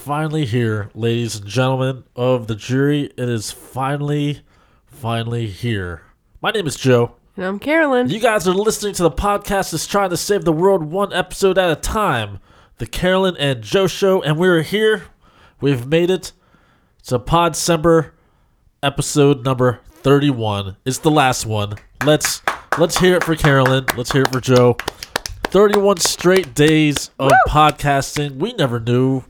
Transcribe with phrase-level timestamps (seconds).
[0.00, 3.12] finally here, ladies and gentlemen of the jury.
[3.18, 4.40] It is finally
[4.86, 6.00] finally here.
[6.40, 7.16] My name is Joe.
[7.36, 8.08] And I'm Carolyn.
[8.08, 11.58] You guys are listening to the podcast that's trying to save the world one episode
[11.58, 12.40] at a time.
[12.78, 15.04] The Carolyn and Joe show and we're here.
[15.60, 16.32] We've made it.
[17.00, 18.12] It's a Podcember
[18.82, 20.78] episode number 31.
[20.86, 21.74] It's the last one.
[22.06, 22.40] Let's
[22.78, 23.84] let's hear it for Carolyn.
[23.98, 24.78] Let's hear it for Joe.
[25.44, 28.36] 31 straight days of podcasting.
[28.36, 29.24] We never knew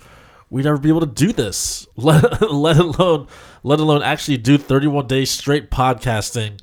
[0.50, 1.86] we'd never be able to do this.
[1.96, 3.28] Let, let alone
[3.62, 6.60] let alone actually do 31 days straight podcasting.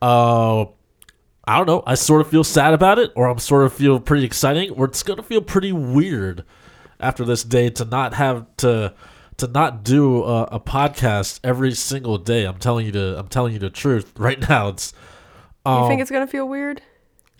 [0.00, 0.66] Uh
[1.46, 1.82] I don't know.
[1.86, 4.86] I sort of feel sad about it, or I'm sort of feel pretty exciting, or
[4.86, 6.44] it's gonna feel pretty weird
[7.00, 8.94] after this day to not have to
[9.36, 12.44] to not do a, a podcast every single day.
[12.44, 14.68] I'm telling you to I'm telling you the truth right now.
[14.68, 14.92] It's
[15.66, 16.82] um, you think it's gonna feel weird?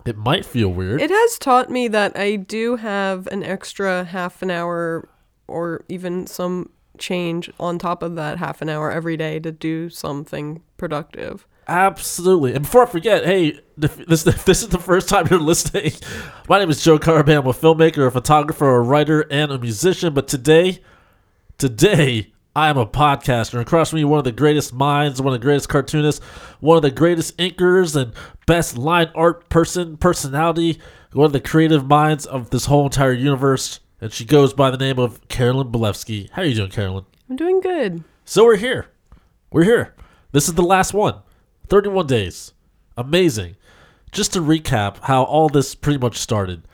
[0.04, 1.00] it might feel weird.
[1.00, 5.08] It has taught me that I do have an extra half an hour
[5.46, 9.90] or even some change on top of that half an hour every day to do
[9.90, 11.46] something productive.
[11.66, 12.54] Absolutely.
[12.54, 15.92] And before I forget, hey, if this this is the first time you're listening.
[16.48, 17.38] My name is Joe Caraban.
[17.38, 20.14] I'm a filmmaker, a photographer, a writer, and a musician.
[20.14, 20.80] But today,
[21.58, 23.54] today, I am a podcaster.
[23.54, 26.24] And across from me, one of the greatest minds, one of the greatest cartoonists,
[26.60, 28.12] one of the greatest inkers, and
[28.46, 30.80] best line art person, personality,
[31.12, 33.80] one of the creative minds of this whole entire universe.
[34.04, 36.28] And she goes by the name of Carolyn Bolevsky.
[36.32, 37.06] How are you doing, Carolyn?
[37.30, 38.04] I'm doing good.
[38.26, 38.88] So we're here.
[39.50, 39.94] We're here.
[40.30, 41.22] This is the last one.
[41.68, 42.52] 31 days.
[42.98, 43.56] Amazing.
[44.12, 46.64] Just to recap how all this pretty much started.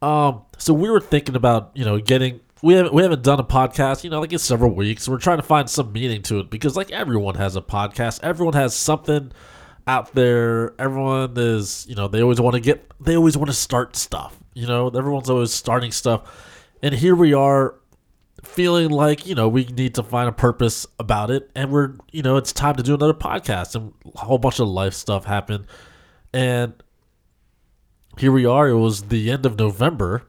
[0.00, 3.44] Um, so we were thinking about, you know, getting we haven't we haven't done a
[3.44, 5.08] podcast, you know, like in several weeks.
[5.08, 8.20] We're trying to find some meaning to it because like everyone has a podcast.
[8.22, 9.32] Everyone has something
[9.88, 10.80] out there.
[10.80, 14.38] Everyone is, you know, they always want to get they always want to start stuff.
[14.54, 16.44] You know, everyone's always starting stuff.
[16.82, 17.74] And here we are
[18.44, 21.50] feeling like you know we need to find a purpose about it.
[21.54, 24.68] And we're you know it's time to do another podcast and a whole bunch of
[24.68, 25.66] life stuff happened.
[26.32, 26.74] And
[28.18, 28.68] here we are.
[28.68, 30.24] It was the end of november.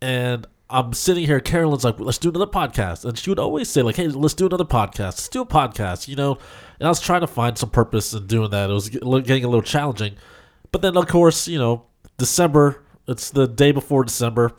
[0.00, 3.04] And i'm sitting here carolyn's like let's do another podcast.
[3.04, 4.98] And she would always say like hey let's do another podcast.
[4.98, 6.38] Let's do a podcast you know?
[6.78, 8.70] And i was trying to find some purpose in doing that.
[8.70, 10.16] It was getting a little challenging.
[10.72, 11.84] But then of course you know
[12.18, 14.52] december it's the day before december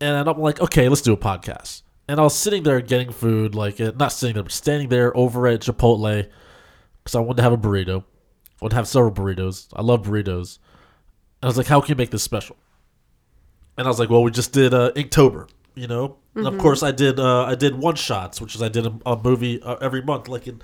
[0.00, 1.82] and I'm like, okay, let's do a podcast.
[2.08, 5.16] And I was sitting there getting food, like uh, not sitting there, but standing there
[5.16, 6.28] over at Chipotle
[7.02, 8.02] because I wanted to have a burrito.
[8.02, 8.04] I
[8.60, 9.68] wanted to have several burritos.
[9.74, 10.58] I love burritos.
[11.40, 12.56] And I was like, how can you make this special?
[13.76, 16.16] And I was like, well, we just did uh, Inktober, you know.
[16.34, 18.94] And of course, I did uh, I did one shots, which is I did a,
[19.06, 20.60] a movie uh, every month, like in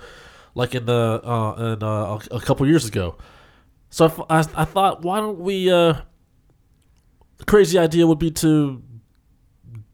[0.53, 3.17] like in the uh, in uh, a, couple years ago.
[3.89, 5.71] So I thought, why don't we?
[5.71, 5.95] Uh,
[7.37, 8.83] the crazy idea would be to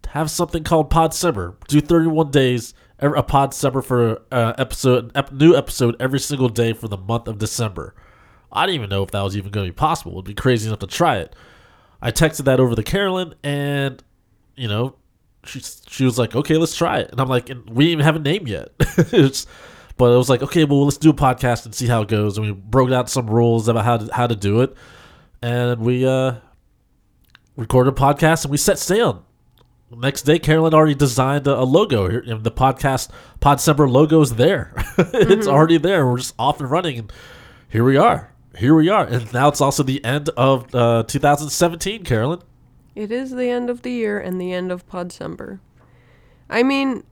[0.10, 1.56] have something called Podcember.
[1.68, 6.88] Do 31 days, a Podcember for uh, episode, ep- new episode every single day for
[6.88, 7.94] the month of December.
[8.52, 10.14] I didn't even know if that was even going to be possible.
[10.14, 11.36] It'd be crazy enough to try it.
[12.02, 14.04] I texted that over to Carolyn, and
[14.56, 14.96] you know,
[15.44, 18.06] she she was like, "Okay, let's try it." And I'm like, and "We didn't even
[18.06, 21.76] have a name yet." but it was like, "Okay, well, let's do a podcast and
[21.76, 24.36] see how it goes." And we broke out some rules about how to, how to
[24.36, 24.74] do it,
[25.44, 26.36] and we uh,
[27.58, 29.26] recorded a podcast and we set sail
[29.96, 33.10] next day carolyn already designed a, a logo the podcast
[33.42, 34.74] podcember logo is there.
[34.98, 36.06] It's already there.
[36.06, 37.14] We're just off and running and
[37.70, 38.34] here we are.
[38.58, 39.06] Here we are.
[39.06, 42.42] And now it's also the end of uh, 2017 carolyn.
[42.96, 45.60] It is the end of the year and the end of Podcember.
[46.50, 47.04] I mean,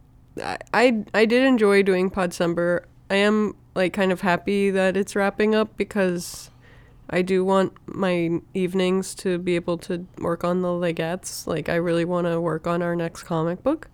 [0.43, 2.83] I, I I did enjoy doing Podcember.
[3.09, 6.49] I am like kind of happy that it's wrapping up because
[7.09, 11.47] I do want my evenings to be able to work on the Legettes.
[11.47, 13.89] Like I really want to work on our next comic book,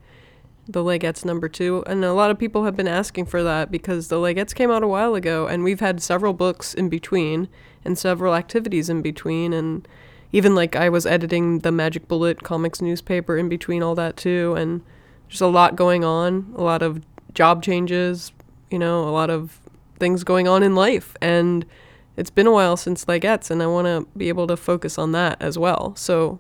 [0.68, 4.08] the Legettes number two, and a lot of people have been asking for that because
[4.08, 7.50] the Legettes came out a while ago, and we've had several books in between
[7.86, 9.88] and several activities in between, and
[10.32, 14.56] even like I was editing the Magic Bullet comics newspaper in between all that too,
[14.56, 14.82] and
[15.28, 17.02] just a lot going on, a lot of
[17.34, 18.32] job changes,
[18.72, 19.60] you know, a lot of
[20.00, 21.66] things going on in life, and
[22.18, 25.12] it's been a while since Legettes, and I want to be able to focus on
[25.14, 25.96] that as well.
[25.96, 26.40] So,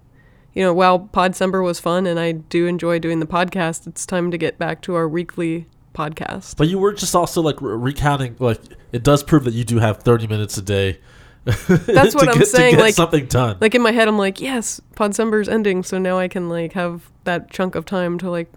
[0.53, 4.29] you know, while Podcember was fun and I do enjoy doing the podcast, it's time
[4.31, 6.57] to get back to our weekly podcast.
[6.57, 8.59] but you were just also like re- recounting like
[8.91, 10.97] it does prove that you do have 30 minutes a day
[11.45, 14.41] That's what to I'm get, saying, like- something done Like in my head, I'm like,
[14.41, 18.51] yes, Podcember's ending, so now I can like have that chunk of time to like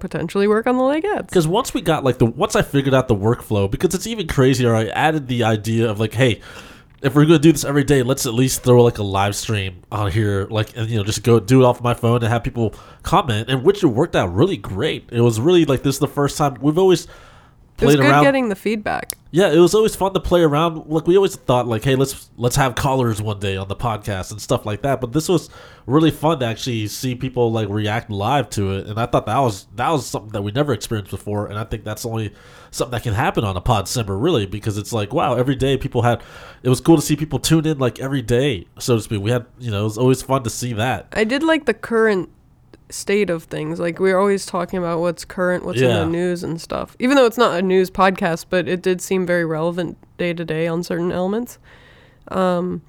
[0.00, 1.28] potentially work on the leg Legettes.
[1.28, 4.26] because once we got like the once I figured out the workflow, because it's even
[4.26, 4.74] crazier.
[4.74, 6.40] I added the idea of like, hey,
[7.02, 9.82] if we're gonna do this every day, let's at least throw like a live stream
[9.92, 12.42] on here, like and you know just go do it off my phone and have
[12.42, 15.08] people comment, and which it worked out really great.
[15.12, 17.06] It was really like this is the first time we've always
[17.80, 18.24] It was good around.
[18.24, 19.16] getting the feedback.
[19.30, 20.86] yeah, it was always fun to play around.
[20.86, 24.30] Like we always thought, like hey, let's let's have callers one day on the podcast
[24.32, 25.00] and stuff like that.
[25.00, 25.48] But this was
[25.86, 29.38] really fun to actually see people like react live to it, and I thought that
[29.38, 32.34] was that was something that we never experienced before, and I think that's only
[32.70, 36.02] something that can happen on a Podcember really because it's like wow every day people
[36.02, 36.22] had
[36.62, 39.30] it was cool to see people tune in like every day so to speak we
[39.30, 42.28] had you know it was always fun to see that I did like the current
[42.90, 43.78] state of things.
[43.78, 46.96] Like we are always talking about what's current, what's in the news and stuff.
[46.98, 50.44] Even though it's not a news podcast, but it did seem very relevant day to
[50.44, 51.58] day on certain elements.
[52.28, 52.82] Um,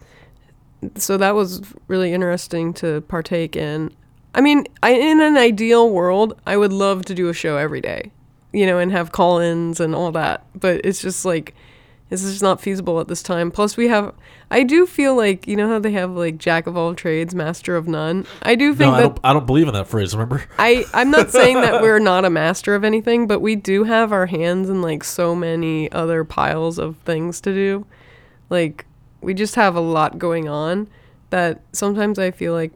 [0.95, 3.91] so that was really interesting to partake in.
[4.33, 7.81] I mean, I, in an ideal world, I would love to do a show every
[7.81, 8.11] day,
[8.53, 10.45] you know, and have call-ins and all that.
[10.55, 11.55] But it's just like
[12.11, 13.51] it's just not feasible at this time.
[13.51, 14.13] Plus, we have.
[14.49, 17.75] I do feel like you know how they have like jack of all trades, master
[17.75, 18.25] of none.
[18.41, 20.85] I do no think I that don't, I don't believe in that phrase remember I
[20.93, 24.25] I'm not saying that we're not a master of anything, but we do have our
[24.25, 27.85] hands in like so many other piles of things to do.
[28.49, 28.85] Like
[29.21, 30.87] we just have a lot going on
[31.29, 32.71] that sometimes I feel like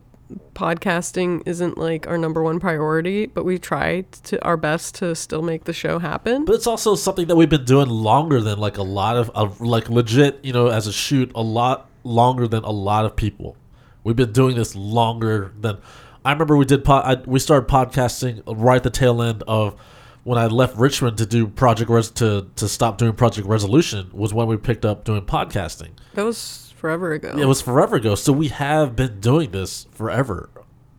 [0.54, 5.42] podcasting isn't like our number one priority, but we try to our best to still
[5.42, 6.46] make the show happen.
[6.46, 9.62] But it's also something that we've been doing longer than like a lot of, of
[9.62, 13.56] like legit, you know, as a shoot, a lot longer than a lot of people.
[14.04, 15.78] We've been doing this longer than
[16.26, 16.58] I remember.
[16.58, 16.84] We did.
[16.84, 19.76] Pod, I, we started podcasting right at the tail end of
[20.24, 24.34] when I left Richmond to do project res to to stop doing project resolution was
[24.34, 25.92] when we picked up doing podcasting.
[26.14, 27.34] That was forever ago.
[27.38, 28.14] It was forever ago.
[28.14, 30.50] So we have been doing this forever.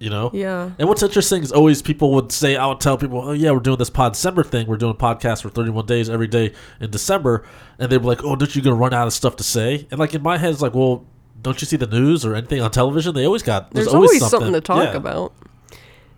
[0.01, 0.31] You know.
[0.33, 0.71] yeah.
[0.79, 3.61] And what's interesting is always people would say, I would tell people, oh, yeah, we're
[3.61, 4.67] doing this Pod December thing.
[4.67, 7.45] We're doing a podcast for 31 days every day in December.
[7.79, 9.87] And they'd be like, oh, don't you going to run out of stuff to say?
[9.91, 11.05] And like in my head, it's like, well,
[11.43, 13.15] don't you see the news or anything on television?
[13.15, 14.97] They always got, there's, There's, always, something, something to talk Yeah.
[14.97, 15.33] about.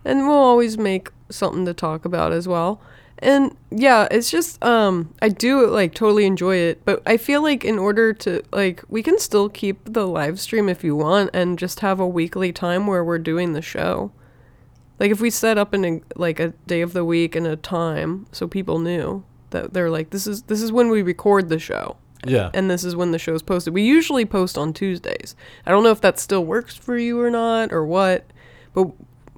[0.05, 2.79] And we'll always make something to talk about as well.
[3.19, 7.65] And yeah, it's just um I do like totally enjoy it, but I feel like
[7.65, 11.57] in order to like we can still keep the live stream if you want and
[11.57, 14.11] just have a weekly time where we're doing the show.
[14.99, 18.27] Like if we set up an like a day of the week and a time
[18.31, 21.95] so people knew that they're like this is this is when we record the show
[22.25, 22.49] Yeah.
[22.53, 23.73] and this is when the show's posted.
[23.73, 25.35] We usually post on Tuesdays.
[25.65, 28.25] I don't know if that still works for you or not or what,
[28.73, 28.91] but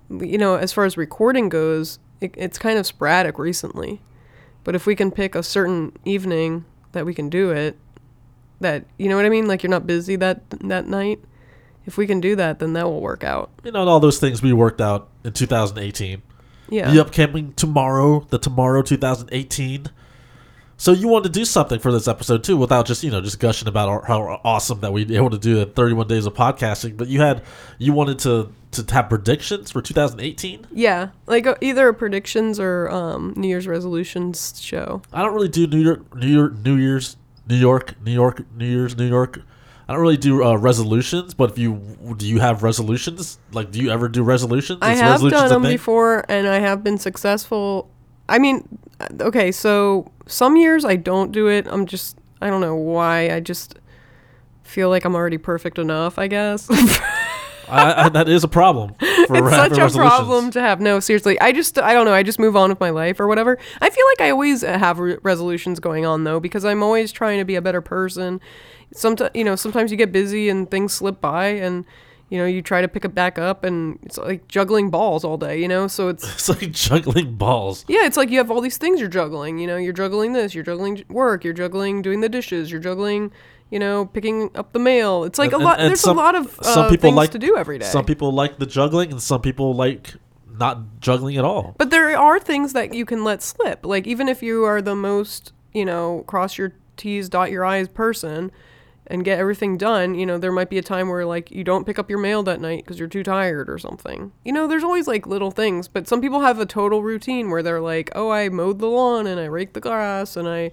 [0.09, 4.01] you know, as far as recording goes, it, it's kind of sporadic recently.
[4.63, 7.77] But if we can pick a certain evening that we can do it,
[8.59, 11.19] that you know what I mean, like you're not busy that that night.
[11.85, 13.49] If we can do that, then that will work out.
[13.63, 16.21] you know, and all those things we worked out in 2018.
[16.69, 16.91] Yeah.
[16.91, 19.87] The upcoming tomorrow, the tomorrow 2018.
[20.77, 23.39] So you wanted to do something for this episode too, without just you know just
[23.39, 26.33] gushing about our, how awesome that we were able to do at 31 days of
[26.33, 26.95] podcasting.
[26.95, 27.43] But you had
[27.79, 30.67] you wanted to to have predictions for 2018.
[30.71, 35.01] Yeah, like uh, either a predictions or um, New Year's resolutions show.
[35.11, 38.67] I don't really do New York, New York, New Year's, New York, New York, New
[38.67, 39.41] Year's, New York.
[39.87, 43.39] I don't really do uh, resolutions, but if you do, you have resolutions?
[43.51, 44.79] Like, do you ever do resolutions?
[44.83, 47.89] I have resolutions done them before, and I have been successful.
[48.27, 48.67] I mean,
[48.99, 51.65] uh, okay, so some years I don't do it.
[51.67, 53.31] I'm just, I don't know why.
[53.31, 53.79] I just
[54.61, 56.19] feel like I'm already perfect enough.
[56.19, 56.69] I guess
[57.69, 58.93] I, I, that is a problem.
[59.27, 60.81] For it's such a problem to have.
[60.81, 62.13] No, seriously, I just, I don't know.
[62.13, 63.57] I just move on with my life or whatever.
[63.81, 67.11] I feel like I always uh, have re- resolutions going on though, because I'm always
[67.11, 68.41] trying to be a better person.
[68.93, 71.85] Sometimes, you know, sometimes you get busy and things slip by, and
[72.29, 75.37] you know, you try to pick it back up, and it's like juggling balls all
[75.37, 75.61] day.
[75.61, 77.85] You know, so it's It's like juggling balls.
[77.87, 79.59] Yeah, it's like you have all these things you're juggling.
[79.59, 83.31] You know, you're juggling this, you're juggling work, you're juggling doing the dishes, you're juggling,
[83.71, 85.23] you know, picking up the mail.
[85.23, 85.73] It's like And- a lot.
[85.73, 87.77] and- and there's some- a lot of uh, some people things like- to do every
[87.77, 87.85] day.
[87.85, 90.15] Some people like the juggling, and some people like
[90.59, 91.75] not juggling at all.
[91.77, 93.85] but there are things that you can let slip.
[93.85, 97.87] Like even if you are the most, you know, cross your T's, dot your I's
[97.87, 98.51] person,
[99.07, 100.13] and get everything done.
[100.15, 102.43] You know, there might be a time where like you don't pick up your mail
[102.43, 104.31] that night because you're too tired or something.
[104.43, 105.87] You know, there's always like little things.
[105.87, 109.25] But some people have a total routine where they're like, oh, I mowed the lawn
[109.27, 110.71] and I raked the grass and I,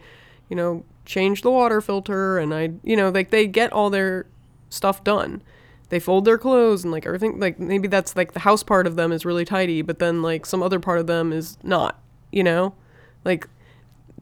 [0.50, 4.26] you know, changed the water filter and I, you know, like they get all their
[4.68, 5.42] stuff done.
[5.88, 7.38] They fold their clothes and like everything.
[7.40, 10.44] Like maybe that's like the house part of them is really tidy, but then like
[10.44, 11.98] some other part of them is not.
[12.32, 12.74] You know,
[13.24, 13.46] like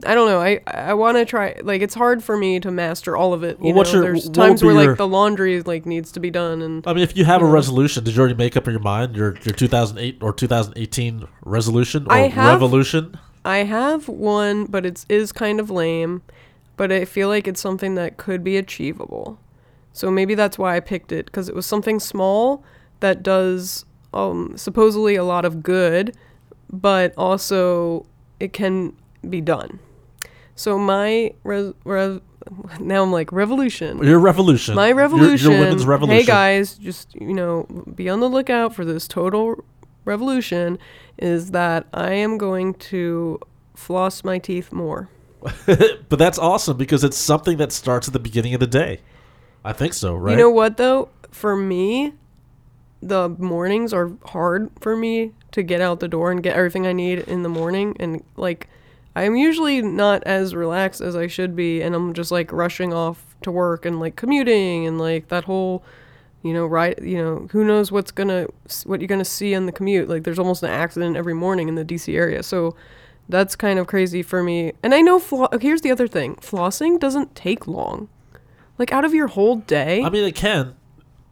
[0.05, 0.41] I don't know.
[0.41, 1.59] I I want to try.
[1.63, 3.57] Like it's hard for me to master all of it.
[3.61, 6.13] You Well, what's know, your- there's what times where your- like the laundry like needs
[6.13, 7.51] to be done, and I mean, if you have a know.
[7.51, 12.07] resolution, did you already make up in your mind your your 2008 or 2018 resolution
[12.11, 13.19] or have- revolution?
[13.47, 16.21] I have one, but it's is kind of lame.
[16.77, 19.39] But I feel like it's something that could be achievable.
[19.93, 22.65] So maybe that's why I picked it because it was something small
[23.01, 26.17] that does um, supposedly a lot of good,
[26.73, 28.07] but also
[28.41, 28.97] it can
[29.29, 29.79] be done.
[30.57, 32.23] So my res- rev-
[32.81, 34.03] now I'm like revolution.
[34.03, 34.75] Your revolution.
[34.75, 35.53] My Your- revolution.
[35.53, 36.21] Your, women's revolution.
[36.21, 37.65] Hey guys, just you know,
[37.95, 39.65] be on the lookout for this total
[40.05, 40.79] revolution.
[41.19, 43.39] Is that I am going to
[43.75, 45.09] floss my teeth more.
[45.67, 49.01] but that's awesome because it's something that starts at the beginning of the day.
[49.65, 50.33] I think so, right?
[50.33, 51.11] You know what though?
[51.31, 52.15] For me,
[53.03, 56.93] the mornings are hard for me to get out the door and get everything I
[56.93, 58.69] need in the morning and like
[59.15, 63.37] I'm usually not as relaxed as I should be and I'm just like rushing off
[63.43, 65.85] to work and like commuting and like that whole
[66.43, 68.49] you know right you know who knows what's going to
[68.85, 71.69] what you're going to see on the commute like there's almost an accident every morning
[71.69, 72.75] in the DC area so
[73.29, 76.99] that's kind of crazy for me and I know flo- here's the other thing flossing
[77.01, 78.09] doesn't take long
[78.79, 80.75] like out of your whole day I mean, it can.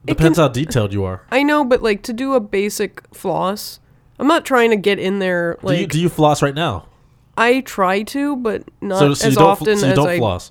[0.06, 1.22] It Depends can- how detailed you are.
[1.30, 3.78] I know, but like to do a basic floss,
[4.18, 5.58] I'm not trying to get in there.
[5.64, 6.86] do you Like do you floss right now?
[7.36, 10.18] I try to, but not so, so as often so you as don't I.
[10.18, 10.50] floss.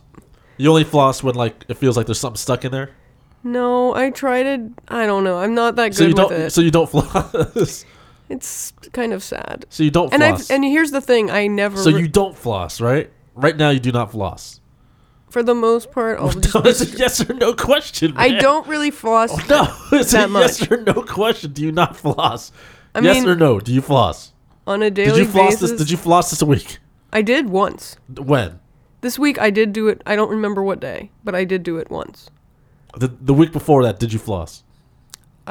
[0.58, 2.92] You only floss when like it feels like there's something stuck in there.
[3.44, 4.70] No, I try to.
[4.88, 5.38] I don't know.
[5.40, 6.30] I'm not that So you good don't.
[6.32, 6.50] with it.
[6.52, 7.86] So you don't floss.
[8.32, 9.66] It's kind of sad.
[9.70, 10.50] so you don't And floss.
[10.50, 11.30] I've and here's the thing.
[11.30, 11.78] I never.
[11.78, 13.12] so you don't floss, right?
[13.36, 14.60] Right now, you do not floss.
[15.30, 16.56] for the most part, I'll just.
[16.66, 18.14] it's a yes or no question.
[18.18, 19.32] I don't really floss.
[19.32, 19.46] Oh,
[19.92, 21.54] no, it's that a yes or no question.
[21.54, 22.52] Do you not floss?
[22.94, 23.60] I yes mean, or no?
[23.60, 24.34] Do you floss?
[24.68, 25.12] on a daily?
[25.12, 25.72] Did you floss basis.
[25.72, 25.80] this?
[25.80, 26.80] Did you floss this week?
[27.12, 27.98] I did once.
[28.18, 28.60] When?
[29.02, 30.02] This week I did do it.
[30.06, 32.30] I don't remember what day, but I did do it once.
[32.98, 34.64] The the week before that, did you floss?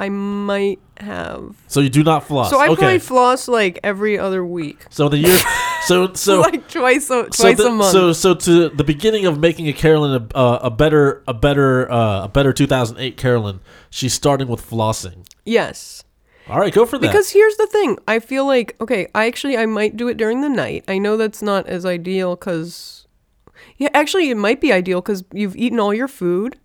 [0.00, 1.56] I might have.
[1.66, 2.48] So you do not floss.
[2.48, 2.76] So I okay.
[2.76, 4.86] probably floss like every other week.
[4.88, 5.38] so the year.
[5.84, 6.40] So so.
[6.40, 7.92] like twice a so, twice the- a month.
[7.92, 11.90] so so to the beginning of making a Carolyn a, uh, a better a better
[11.92, 15.26] uh, a better 2008 Carolyn, she's starting with flossing.
[15.44, 16.02] yes.
[16.48, 17.06] All right, go for that.
[17.06, 17.98] Because here's the thing.
[18.08, 20.82] I feel like okay, I actually I might do it during the night.
[20.88, 23.06] I know that's not as ideal cuz
[23.76, 26.58] Yeah, actually it might be ideal cuz you've eaten all your food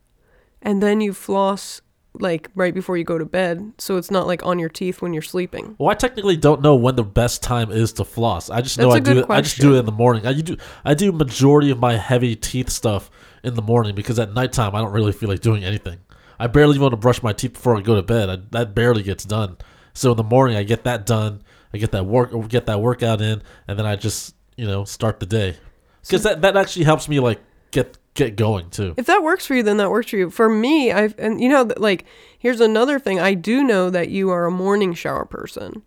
[0.61, 1.81] and then you floss
[2.21, 5.13] like right before you go to bed, so it's not like on your teeth when
[5.13, 5.75] you're sleeping.
[5.77, 8.49] Well, I technically don't know when the best time is to floss.
[8.49, 9.29] I just know That's I a do it.
[9.29, 10.25] I just do it in the morning.
[10.25, 10.57] I do.
[10.83, 13.09] I do majority of my heavy teeth stuff
[13.43, 15.99] in the morning because at nighttime I don't really feel like doing anything.
[16.39, 18.29] I barely even want to brush my teeth before I go to bed.
[18.29, 19.57] I, that barely gets done.
[19.93, 21.41] So in the morning I get that done.
[21.73, 25.19] I get that work get that workout in, and then I just you know start
[25.19, 25.57] the day
[26.01, 27.41] because that that actually helps me like
[27.71, 28.95] get get going too.
[28.97, 30.29] If that works for you, then that works for you.
[30.31, 32.05] For me, I've and you know like
[32.39, 33.19] here's another thing.
[33.19, 35.83] I do know that you are a morning shower person.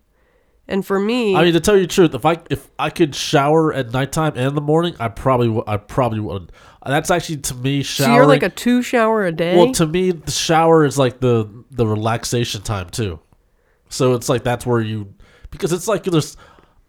[0.71, 3.15] And for me, I mean, to tell you the truth, if I if I could
[3.15, 5.65] shower at nighttime and in the morning, I probably would.
[5.67, 6.53] I probably would.
[6.85, 7.85] That's actually to me shower.
[7.85, 8.17] so showering.
[8.17, 9.57] you're like a two shower a day.
[9.57, 13.19] well, to me, the shower is like the the relaxation time too.
[13.89, 15.15] So it's like that's where you
[15.51, 16.37] because it's like there's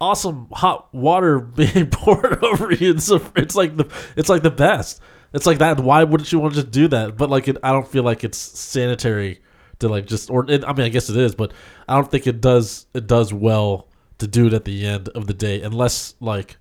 [0.02, 2.92] awesome hot water being poured over you.
[2.92, 5.02] It's, it's like the it's like the best.
[5.34, 5.80] It's like that.
[5.80, 7.18] Why wouldn't you want to just do that?
[7.18, 9.42] But like, it, I don't feel like it's sanitary
[9.80, 11.54] to like just or it, I mean, I guess it is, but
[11.88, 15.28] I don't think it does it does well to do it at the end of
[15.28, 16.58] the day unless like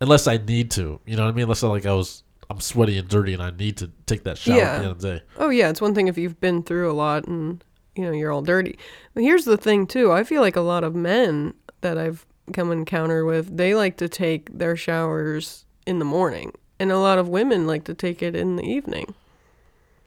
[0.00, 1.00] unless I need to.
[1.06, 1.44] You know what I mean?
[1.44, 4.38] Unless I, like I was I'm sweaty and dirty and I need to take that
[4.38, 5.24] shower at the end of the day.
[5.38, 7.62] Oh yeah, it's one thing if you've been through a lot and
[7.94, 8.78] you know you're all dirty.
[9.14, 10.12] But here's the thing too.
[10.12, 14.08] I feel like a lot of men that I've come encounter with, they like to
[14.08, 16.52] take their showers in the morning,
[16.82, 19.14] and a lot of women like to take it in the evening.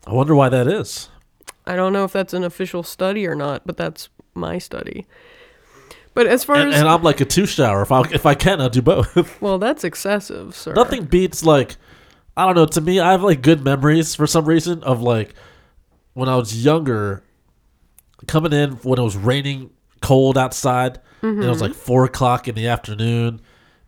[0.05, 1.08] I wonder why that is.
[1.65, 5.08] I don't know if that's an official study or not, but that's my study.
[6.13, 7.82] But as far And, as and I'm like a two shower.
[7.82, 9.41] If I if I can, I'll do both.
[9.41, 10.74] well, that's excessive, sir.
[10.74, 11.77] Nothing beats like
[12.36, 12.65] I don't know.
[12.65, 15.34] To me, I have like good memories for some reason of like
[16.13, 17.24] when I was younger,
[18.27, 19.70] coming in when it was raining,
[20.01, 21.67] cold outside, and it was mm-hmm.
[21.67, 23.39] like four o'clock in the afternoon.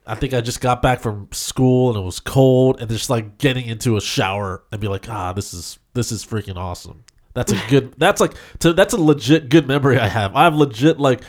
[0.07, 3.37] I think I just got back from school and it was cold, and just like
[3.37, 7.03] getting into a shower and be like, ah, this is this is freaking awesome.
[7.33, 7.93] That's a good.
[7.97, 10.35] That's like to, that's a legit good memory I have.
[10.35, 11.21] I have legit like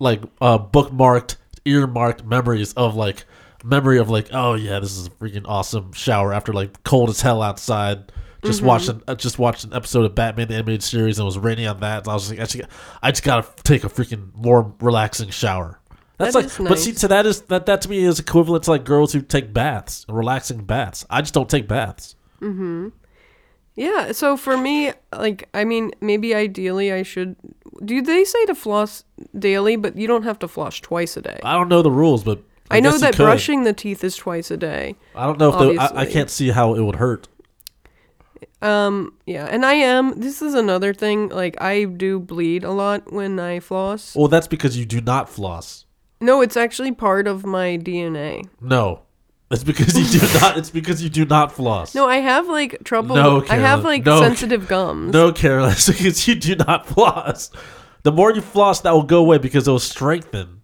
[0.00, 3.24] like uh bookmarked, earmarked memories of like
[3.62, 7.20] memory of like, oh yeah, this is a freaking awesome shower after like cold as
[7.20, 8.10] hell outside.
[8.44, 8.66] Just Mm-hmm.
[8.66, 11.38] watched an, uh, just watched an episode of Batman the animated series and it was
[11.38, 11.98] raining on that.
[11.98, 12.68] And I was like, I just,
[13.00, 15.78] I just gotta take a freaking warm, relaxing shower.
[16.22, 17.00] That's That like, is but see, nice.
[17.00, 20.06] to that is that that to me is equivalent to like girls who take baths,
[20.08, 21.04] relaxing baths.
[21.10, 22.14] I just don't take baths.
[22.40, 22.92] Mhm.
[23.74, 27.36] Yeah, so for me, like, I mean, maybe ideally I should.
[27.84, 29.04] Do they say to floss
[29.36, 31.40] daily, but you don't have to floss twice a day?
[31.42, 34.50] I don't know the rules, but I, I, know that brushing the teeth is twice
[34.50, 34.94] a day.
[35.16, 37.28] I don't know if the, I, I can't see how it would hurt.
[38.60, 40.20] Um, yeah, and I am.
[40.20, 41.30] This is another thing.
[41.30, 44.14] Like, I do bleed a lot when I floss.
[44.14, 45.86] Well, that's because you do not floss.
[46.22, 48.44] No, it's actually part of my DNA.
[48.60, 49.00] No,
[49.50, 50.56] it's because you do not.
[50.56, 51.94] It's because you do not floss.
[51.94, 53.16] No, I have like trouble.
[53.16, 55.12] No, I have like No, sensitive gums.
[55.12, 57.50] no, Carol, it's because you do not floss.
[58.04, 60.62] The more you floss, that will go away because it will strengthen.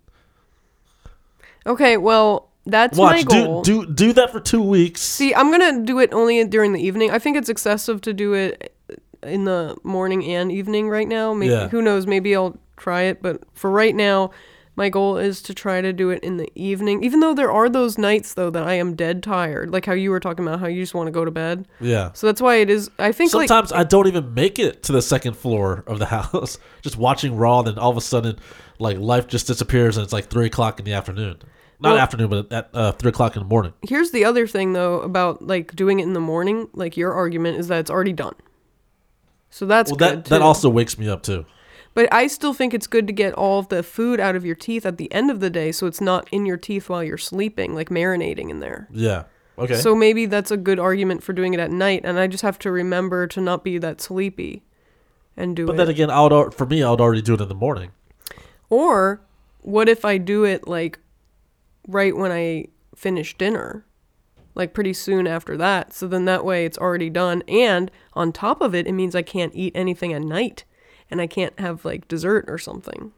[1.67, 3.63] Okay, well, that's my Watch, do goal.
[3.63, 5.01] do do that for two weeks.
[5.03, 7.11] See, I'm gonna do it only during the evening.
[7.11, 8.75] I think it's excessive to do it
[9.23, 11.35] in the morning and evening right now.
[11.35, 11.69] Maybe Yeah.
[11.69, 12.07] who knows?
[12.07, 14.31] Maybe I'll try it, but for right now,
[14.79, 17.03] my goal is to try to do it in the evening.
[17.05, 20.11] Even though there are those nights though that I am dead tired, like how you
[20.11, 21.69] were talking about how you just want to go to bed.
[21.81, 22.13] yeah.
[22.13, 22.91] So that's why it is.
[22.99, 26.07] I think like Sometimes I don't even make it to the second floor of the
[26.17, 26.57] house.
[26.81, 28.39] Just watching Raw, then all of a sudden,
[28.79, 31.37] like life just disappears, and it's like three o'clock in the afternoon.
[31.81, 33.73] Not Well- afternoon, but at uh, three o'clock in the morning.
[33.89, 36.69] here's the other thing though about like doing it in the morning.
[36.73, 38.35] Like your argument is that it's already done.
[39.51, 41.45] So that's Well, that that also wakes me up too.
[41.95, 44.55] But I still think it's good to get all of the food out of your
[44.55, 47.19] teeth at the end of the day so it's not in your teeth while you're
[47.19, 48.89] sleeping, like marinating in there.
[48.93, 49.25] Yeah.
[49.59, 49.75] Okay.
[49.75, 52.59] So maybe that's a good argument for doing it at night, and I just have
[52.61, 54.63] to remember to not be that sleepy
[55.37, 55.77] and do but it.
[55.77, 57.91] But then again, I would for me, I would already do it in the morning.
[58.71, 59.21] or
[59.61, 60.99] what if I do it like
[61.87, 63.85] right when I finish dinner?
[64.55, 65.93] Like pretty soon after that.
[65.93, 67.43] So then that way it's already done.
[67.49, 70.65] And on top of it, it means I can't eat anything at night
[71.11, 73.13] and I can't have like dessert or something.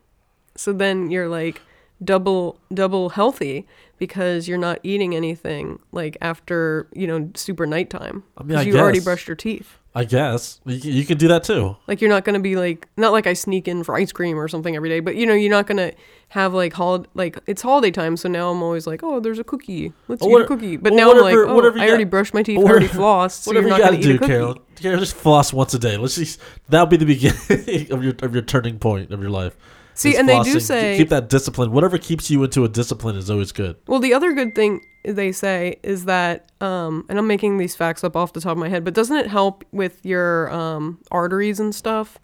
[0.57, 1.62] So then you're like
[2.02, 3.66] double double healthy
[3.98, 8.22] because you're not eating anything like after, you know, super nighttime.
[8.38, 9.76] I mean, I you already brushed your teeth.
[9.92, 11.76] I guess you, can- you can do that too.
[11.88, 14.46] Like you're not gonna be like not like I sneak in for ice cream or
[14.46, 15.92] something every day, but you know you're not gonna
[16.28, 19.44] have like hol like it's holiday time, so now I'm always like, oh, there's a
[19.44, 20.76] cookie, let's eat a cookie.
[20.76, 23.52] But now I'm like, oh, whatever I already brushed my teeth, I already flossed, so
[23.52, 24.32] you're Whatever not you gonna eat do, a cookie.
[24.32, 24.54] Carol.
[24.76, 25.96] Carol, just floss once a day.
[25.96, 29.56] Let's just that'll be the beginning of your of your turning point of your life.
[30.00, 31.72] See, and they do say- keep that discipline.
[31.72, 33.76] Whatever keeps you into a discipline is always good.
[33.86, 38.02] Well, the other good thing they say is that, um, and I'm making these facts
[38.02, 41.60] up off the top of my head, but doesn't it help with your um, arteries
[41.60, 42.18] and stuff,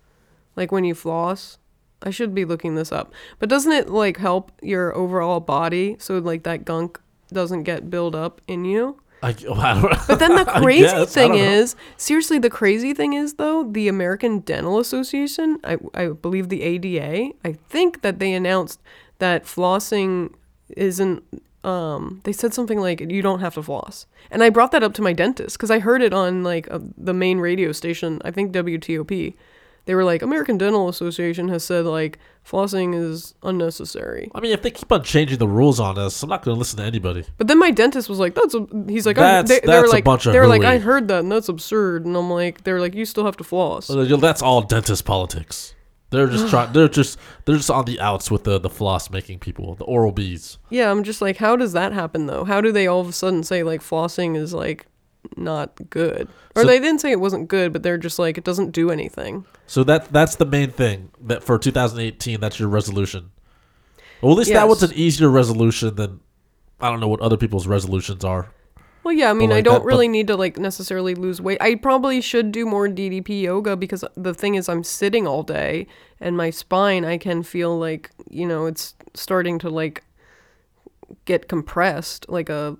[0.56, 1.58] like when you floss?
[2.02, 6.18] I should be looking this up, but doesn't it like help your overall body so
[6.18, 7.00] like that gunk
[7.32, 9.00] doesn't get build up in you?
[9.58, 11.06] I, don't, But then the crazy.
[11.06, 16.48] Thing is, seriously, the crazy thing is though, the American Dental Association, I, I believe
[16.48, 18.80] the ADA, I think that they announced
[19.18, 20.32] that flossing
[20.76, 21.22] isn't.
[21.64, 24.94] Um, they said something like you don't have to floss, and I brought that up
[24.94, 28.20] to my dentist because I heard it on like uh, the main radio station.
[28.24, 29.34] I think WTOP.
[29.86, 34.30] They were like, American Dental Association has said like flossing is unnecessary.
[34.34, 36.58] I mean, if they keep on changing the rules on us, I'm not going to
[36.58, 37.24] listen to anybody.
[37.38, 39.82] But then my dentist was like, "That's a." He's like, I, That's- they, they were
[39.82, 42.04] that's a like, bunch of they were like, I heard that and that's absurd.
[42.04, 43.88] And I'm like, they're like, you still have to floss.
[43.88, 45.74] That's all dentist politics.
[46.10, 46.72] They're just trying.
[46.72, 50.58] They're just they're just on the outs with the the floss making people, the Oral-Bs.
[50.70, 52.44] Yeah, I'm just like, how does that happen though?
[52.44, 54.86] How do they all of a sudden say like flossing is like
[55.36, 56.28] not good?
[56.54, 58.90] Or So- they didn't say it wasn't good, but they're just like it doesn't do
[58.90, 59.44] anything.
[59.66, 62.40] So that that's the main thing that for 2018.
[62.40, 63.30] That's your resolution.
[64.22, 64.68] Well, at least that Yes.
[64.68, 66.20] was an easier resolution than
[66.80, 68.50] I don't know what other people's resolutions are.
[69.02, 71.58] Well, yeah, I mean, I don't that, really need to like necessarily lose weight.
[71.60, 75.86] I probably should do more DDP yoga because the thing is, I'm sitting all day,
[76.20, 80.02] and my spine, I can feel like you know, it's starting to like
[81.24, 82.76] get compressed, like a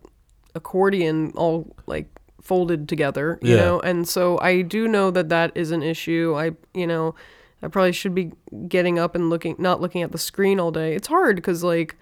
[0.55, 2.09] accordion, all like
[2.47, 3.63] folded together, you Yeah.
[3.63, 3.81] know.
[3.81, 6.35] And so I do know that that is an issue.
[6.37, 7.15] I, you know,
[7.63, 8.33] I probably should be
[8.69, 10.95] getting up and looking, not looking at the screen all day.
[10.95, 11.97] It's hard because like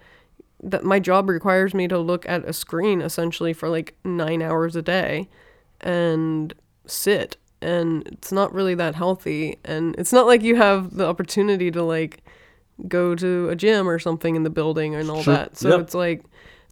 [0.63, 4.75] that my job requires me to look at a screen essentially for like nine hours
[4.75, 5.27] a day
[5.81, 6.53] and
[6.85, 11.69] sit and it's not really that healthy and it's not like you have the opportunity
[11.71, 12.23] to like
[12.87, 15.33] go to a gym or something in the building and all Sure.
[15.35, 15.79] that so Yep.
[15.81, 16.23] it's like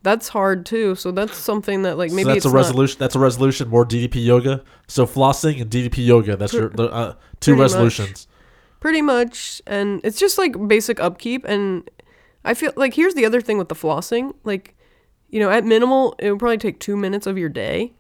[0.03, 2.97] that's hard too so that's something that like maybe so that's it's a resolution.
[2.99, 3.69] That's a resolution.
[3.69, 4.63] More DDP yoga.
[4.87, 6.35] So flossing and DDP yoga.
[6.35, 7.71] That's your uh, two pretty much.
[7.71, 8.27] resolutions.
[8.79, 11.89] pretty much and it's just like basic upkeep and
[12.43, 14.75] i feel like here's the other thing with the flossing like
[15.29, 17.93] you know at minimal it would probably take two minutes of your day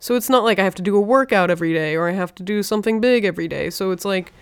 [0.00, 2.34] so it's not like i have to do a workout every day or i have
[2.34, 4.32] to do something big every day so it's like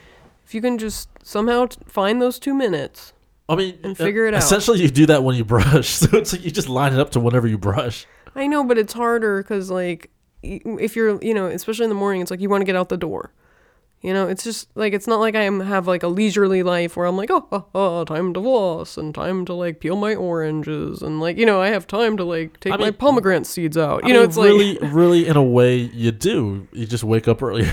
[0.46, 3.12] if you can just somehow t- find those two minutes
[3.48, 4.42] I mean, And uh, figure it out.
[4.42, 5.88] Essentially, you do that when you brush.
[6.02, 8.06] So it's like you just line it up to whenever you brush.
[8.34, 10.10] i know but it's harder because like
[10.42, 12.88] if you're you know especially in the morning it's like you want to get out
[12.90, 13.32] the door
[14.02, 16.96] You know, it's just like it's not like I am have like a leisurely life
[16.96, 20.14] where I'm like, oh, oh, oh, time to floss and time to like peel my
[20.14, 23.46] oranges and like you know I have time to like take I my mean- pomegranate
[23.46, 24.04] seeds out.
[24.04, 26.68] I You know, mean, it's really, like really, really, in a way, you do.
[26.72, 27.72] You just wake up earlier.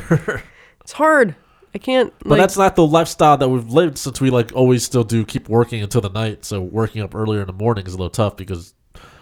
[0.82, 1.36] it's hard.
[1.76, 2.14] I can't.
[2.20, 5.26] but like, that's not the lifestyle that we've lived since we like always still do
[5.26, 6.46] keep working until the night.
[6.46, 8.74] So working up earlier in the morning is a little tough because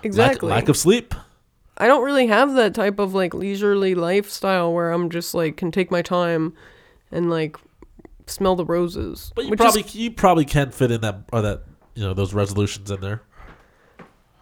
[0.03, 0.49] exactly.
[0.49, 1.15] lack of sleep.
[1.77, 5.71] I don't really have that type of like leisurely lifestyle where I'm just like can
[5.71, 6.53] take my time
[7.11, 7.57] and like
[8.27, 9.31] smell the roses.
[9.35, 11.63] But you probably is, you probably can fit in that or that
[11.95, 13.21] you know those resolutions in there.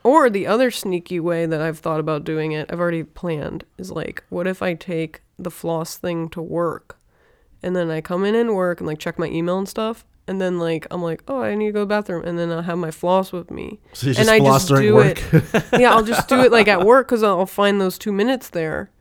[0.03, 3.91] or the other sneaky way that I've thought about doing it, I've already planned, is
[3.91, 6.97] like, what if I take the floss thing to work,
[7.63, 10.39] and then I come in and work and like check my email and stuff, and
[10.39, 12.61] then like I'm like, oh, I need to go to the bathroom, and then I'll
[12.61, 13.79] have my floss with me.
[13.93, 15.73] So you And just I floss just during do work.
[15.73, 18.91] yeah, I'll just do it like at work because I'll find those two minutes there.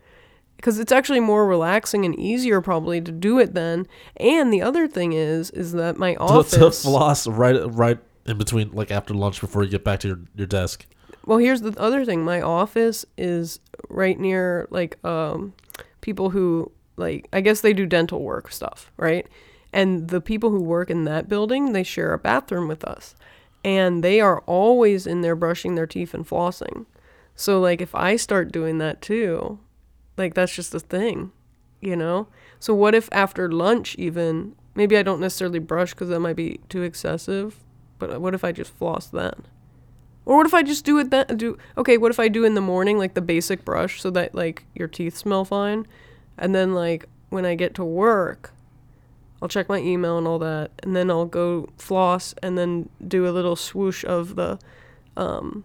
[0.56, 3.86] Because it's actually more relaxing and easier probably to do it then.
[4.16, 6.50] And the other thing is, is that my to, office.
[6.50, 10.20] to floss right right in between like after lunch before you get back to your,
[10.34, 10.84] your desk.
[11.24, 12.24] Well, here's the other thing.
[12.24, 15.52] My office is right near like um
[16.00, 19.26] people who like I guess they do dental work stuff, right?
[19.72, 23.14] And the people who work in that building, they share a bathroom with us.
[23.64, 26.86] And they are always in there brushing their teeth and flossing.
[27.34, 29.58] So like if I start doing that too,
[30.16, 31.32] like that's just a thing,
[31.80, 32.28] you know?
[32.60, 36.60] So what if after lunch even, maybe I don't necessarily brush cuz that might be
[36.68, 37.62] too excessive,
[37.98, 39.44] but what if I just floss then?
[40.24, 41.26] Or what if I just do it then?
[41.36, 41.96] Do okay?
[41.96, 44.86] What if I do in the morning, like the basic brush, so that like your
[44.86, 45.86] teeth smell fine,
[46.38, 48.52] and then like when I get to work,
[49.42, 53.26] I'll check my email and all that, and then I'll go floss, and then do
[53.28, 54.58] a little swoosh of the,
[55.16, 55.64] um,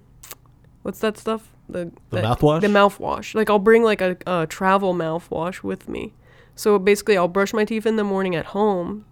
[0.83, 1.49] what's that stuff?
[1.69, 2.61] The The that- mouthwash?
[2.61, 3.33] The mouthwash.
[3.35, 6.13] Like I'll bring like a, a travel mouthwash with me,
[6.55, 9.05] so basically I'll brush my teeth in the morning at home,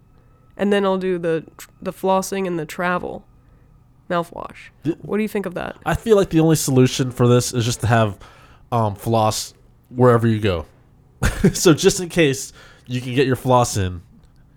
[0.56, 1.44] and then I'll do the
[1.80, 3.24] the flossing and the travel
[4.10, 4.68] mouthwash.
[5.00, 5.76] What do you think of that?
[5.86, 8.18] I feel like the only solution for this is just to have
[8.70, 9.54] um, floss
[9.88, 10.66] wherever you go.
[11.52, 12.52] so just in case
[12.86, 14.02] you can get your floss in,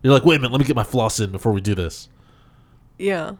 [0.03, 2.09] you're like, wait a minute, let me get my floss in before we do this.
[2.97, 3.33] Yeah.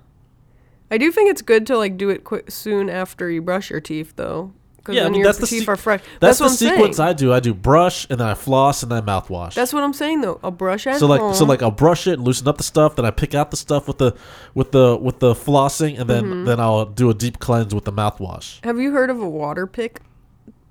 [0.92, 3.82] I do think it's good to like do it quick soon after you brush your
[3.82, 4.54] teeth though.
[4.78, 6.02] Because Yeah, I mean, your that's the teeth sequ- are fresh.
[6.20, 7.10] That's, That's, the sequence saying.
[7.10, 7.34] I do.
[7.34, 9.56] I do brush and then I floss and then I mouthwash.
[9.56, 10.40] That's what I'm saying though.
[10.44, 11.34] I'll brush at so like home.
[11.34, 13.88] so like I'll brush it, loosen up the stuff, then I pick out the stuff
[13.88, 14.16] with the
[14.54, 16.46] with the with the flossing, and then Mm-hmm.
[16.46, 18.64] then I'll do a deep cleanse with the mouthwash.
[18.64, 20.02] Have you heard of a water pick?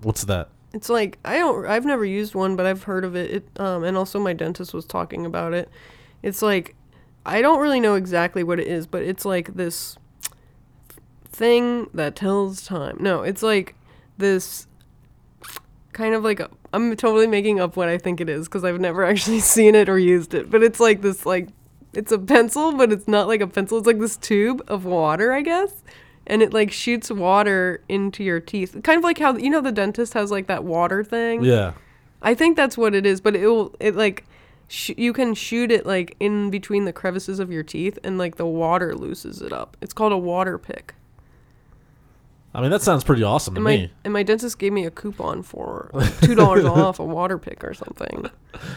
[0.01, 0.49] What's that?
[0.75, 3.31] It's like I don't I've never used one, but I've heard of it.
[3.31, 5.71] It um and also my dentist was talking about it.
[6.21, 6.75] It's like
[7.25, 9.97] I don't really know exactly what it is, but it's like this
[11.27, 12.97] thing that tells time.
[12.99, 13.77] No, it's like
[14.19, 14.67] this
[15.93, 18.81] kind of like a, I'm totally making up what I think it is because I've
[18.81, 20.51] never actually seen it or used it.
[20.51, 21.51] But it's like this like
[21.93, 23.79] it's a pencil, but it's not like a pencil.
[23.79, 25.85] It's like this tube of water, I guess.
[26.27, 28.77] And it like shoots water into your teeth.
[28.83, 31.45] Kind of like how you know the dentist has like that water thing.
[31.45, 31.73] Yeah.
[32.23, 34.25] I think that's what it is, but it will it like
[34.69, 38.37] sh- you can shoot it like in between the crevices of your teeth and like
[38.37, 39.77] the water looses it up.
[39.83, 40.95] It's called a water pick.
[42.57, 43.77] I mean that sounds pretty awesome to And me.
[43.87, 45.91] my and my dentist gave me a coupon for
[46.23, 48.31] two dollars off a water pick or something.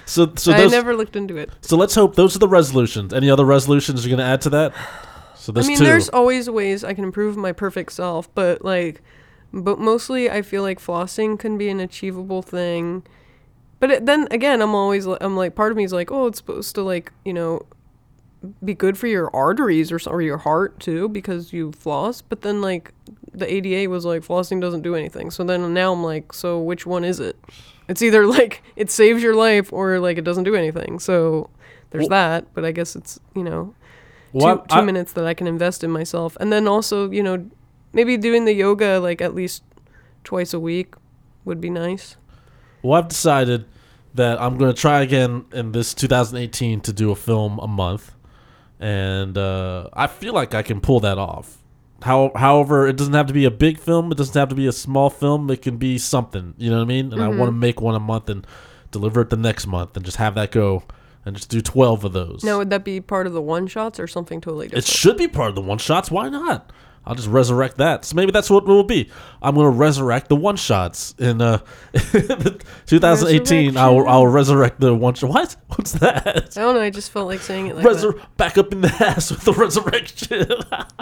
[0.05, 1.51] So so I never looked into it.
[1.61, 3.13] so let's hope those are the resolutions.
[3.13, 4.73] Any other resolutions you're gonna add to that?
[5.47, 9.01] So I mean, there's always ways I can improve my perfect self, but like,
[9.53, 13.03] but mostly I feel like flossing can be an achievable thing.
[13.79, 16.39] But it, then again, I'm always I'm like part of me is like, oh, it's
[16.39, 17.65] supposed to like you know
[18.63, 22.21] be good for your arteries or or your heart too because you floss.
[22.21, 22.93] But then like
[23.31, 25.31] the ADA was like flossing doesn't do anything.
[25.31, 27.37] So then now I'm like, so which one is it?
[27.87, 30.99] It's either like it saves your life or like it doesn't do anything.
[30.99, 31.49] So
[31.91, 32.53] there's Well- that.
[32.53, 33.73] But I guess it's you know
[34.33, 36.37] Well, two, I- two minutes that I can invest in myself.
[36.39, 37.49] And then also, you know,
[37.93, 39.63] maybe doing the yoga like at least
[40.23, 40.95] twice a week
[41.45, 42.15] would be nice.
[42.83, 43.65] Well, I've decided
[44.13, 48.11] that I'm going to try again in this 2018 to do a film a month,
[48.79, 51.57] and uh, I feel like I can pull that off.
[52.03, 54.11] How, however, it doesn't have to be a big film.
[54.11, 55.49] It doesn't have to be a small film.
[55.49, 56.53] It can be something.
[56.57, 57.11] You know what I mean?
[57.11, 58.45] And I want to make one a month and
[58.91, 60.83] deliver it the next month, and just have that go,
[61.27, 62.43] and just do 12 of those.
[62.43, 64.85] Now, would that be part of the one shots or something totally different?
[64.85, 66.09] it should be part of the one shots.
[66.09, 66.71] Why not?
[67.07, 68.03] I'll just resurrect that.
[68.03, 69.09] So maybe that's what it will be.
[69.41, 71.59] I'm gonna resurrect the one shots in uh
[72.85, 73.77] 2018.
[73.77, 75.29] I will, I will resurrect the one shot.
[75.29, 75.55] What?
[75.75, 76.27] What's that?
[76.57, 76.81] I don't know.
[76.81, 79.53] I just felt like saying it like Resur- back up in the ass with the
[79.57, 80.47] resurrection.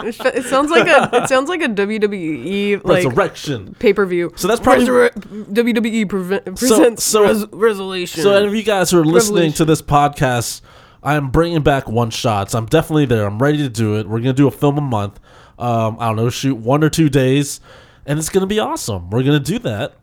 [0.04, 3.74] It, sounds like a it sounds like a WWE like resurrection.
[3.78, 4.32] pay per view.
[4.36, 8.22] So that's probably- WWE preve- presents so- res- resolution.
[8.22, 10.60] So, any of you guys who are listening to this podcast,
[11.02, 12.54] I am bringing back one shots.
[12.54, 13.26] I'm definitely there.
[13.26, 14.08] I'm ready to do it.
[14.08, 15.18] We're gonna do a film a month.
[15.58, 17.60] Um, I don't know, shoot one or two days,
[18.04, 19.10] and it's gonna be awesome.
[19.10, 19.94] We're gonna do that,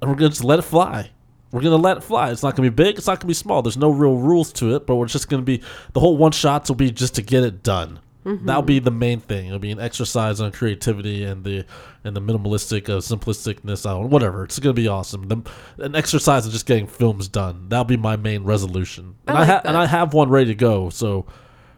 [0.00, 1.10] and we're gonna just let it fly.
[1.50, 2.30] We're gonna let it fly.
[2.30, 2.98] It's not gonna be big.
[2.98, 3.62] It's not gonna be small.
[3.62, 6.68] There's no real rules to it, but we're just gonna be the whole one shots
[6.70, 8.00] will be just to get it done.
[8.24, 9.46] That'll be the main thing.
[9.46, 11.64] It'll be an exercise on creativity and the
[12.04, 13.88] and the minimalistic uh, simplisticness.
[13.88, 14.44] I don't whatever.
[14.44, 15.28] It's gonna be awesome.
[15.28, 17.70] The, an exercise of just getting films done.
[17.70, 19.14] That'll be my main resolution.
[19.26, 19.76] And I, like ha- and.
[19.78, 20.90] I have one ready to go.
[20.90, 21.24] So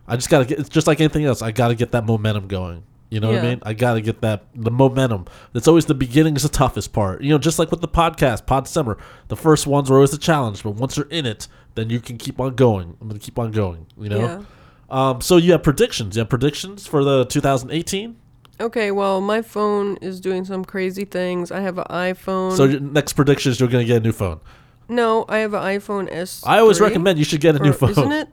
[0.09, 0.59] I just gotta get.
[0.59, 1.41] It's just like anything else.
[1.41, 2.83] I gotta get that momentum going.
[3.11, 3.59] You know what I mean?
[3.65, 5.27] I gotta get that the momentum.
[5.53, 7.23] It's always the beginning is the toughest part.
[7.23, 8.99] You know, just like with the podcast, Podcember.
[9.29, 12.19] The first ones are always a challenge, but once you're in it, then you can
[12.19, 12.97] keep on going.
[13.01, 13.87] I'm gonna keep on going.
[13.99, 14.21] You know.
[14.21, 14.43] yeah.
[14.91, 16.17] Um, so you have predictions.
[16.17, 18.17] You have predictions for the 2018.
[18.61, 21.51] Okay, well, my phone is doing some crazy things.
[21.51, 22.57] I have an iPhone.
[22.57, 24.41] So your next prediction is you're gonna get a new phone.
[24.89, 26.43] no, I have an iPhone S.
[26.47, 27.91] I always recommend you should get a new phone.
[27.91, 28.29] Isn't it?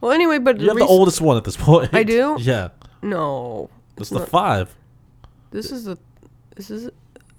[0.00, 1.88] Well, anyway, but You have the oldest one at this point.
[1.94, 2.36] I do?
[2.40, 2.68] Yeah,
[3.02, 4.74] No, it's the five.
[5.50, 5.96] this is the.
[6.56, 6.90] This is.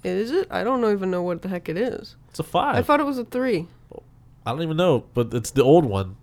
[0.03, 0.47] Is it?
[0.51, 2.15] I don't even know what the heck it is.
[2.29, 2.75] It's a five.
[2.75, 3.67] I thought it was a three.
[4.45, 6.17] I don't even know, but it's the old one.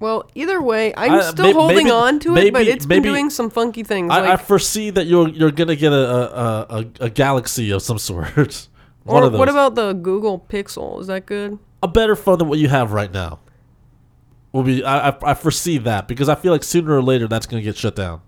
[0.00, 2.86] Well, either way, I'm I- still may- holding maybe- on to it, but maybe- it's
[2.86, 4.10] been doing some funky things.
[4.10, 7.82] I, like, I foresee that you're you're gonna get a a, a, a, galaxy of
[7.82, 8.68] some sort.
[9.04, 11.00] one or what about the Google Pixel?
[11.00, 11.58] Is that good?
[11.82, 13.38] a better phone than what you have right now?
[14.52, 17.46] Will be I, I I foresee that because I feel like sooner or later that's
[17.46, 18.22] gonna get shut down.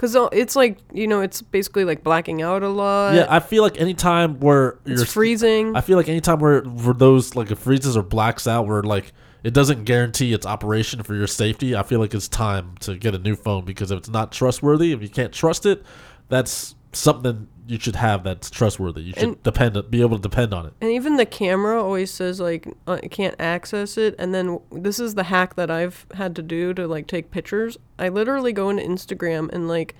[0.00, 3.14] Because it's like you know, it's basically like blacking out a lot.
[3.14, 5.76] yeah, I feel like anytime where it's you're freezing.
[5.76, 9.12] I feel like anytime where, where those like it freezes or blacks out, where like
[9.44, 13.14] it doesn't guarantee its operation for your safety, I feel like it's time to get
[13.14, 15.84] a new phone because if it's not trustworthy, if you can't trust it,
[16.30, 19.02] that's something you should have that's trustworthy.
[19.02, 20.72] You should And- depend be able to depend on it.
[20.80, 24.16] And even the camera always says like uh, can't access it.
[24.18, 27.76] And then this is the hack that I've had to do to like take pictures.
[27.98, 29.94] I literally go into Instagram and like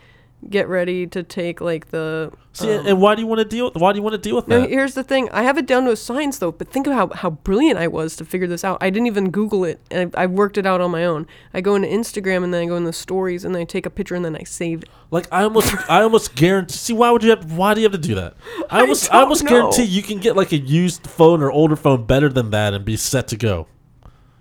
[0.48, 2.32] get ready to take like the.
[2.52, 3.70] See, um, and why do you want to deal?
[3.72, 4.68] Why do you want to deal with that?
[4.68, 5.28] here's the thing.
[5.30, 7.86] I have it down to a science though, but think of how, how brilliant I
[7.86, 8.78] was to figure this out.
[8.80, 11.26] I didn't even Google it, and I, I worked it out on my own.
[11.54, 13.86] I go into Instagram and then I go in the stories and then I take
[13.86, 14.88] a picture and then I save it.
[15.10, 16.74] Like I almost, I almost guarantee.
[16.74, 17.52] See, why would you have?
[17.52, 18.34] Why do you have to do that?
[18.70, 19.50] I almost, I, don't almost know.
[19.50, 22.84] guarantee you can get like a used phone or older phone better than that and
[22.84, 23.66] be set to go.